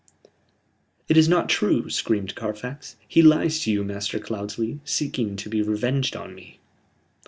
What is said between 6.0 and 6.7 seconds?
on me."